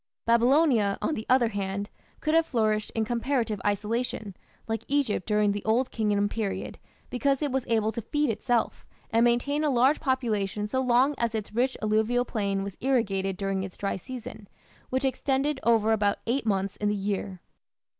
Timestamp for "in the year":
16.77-17.39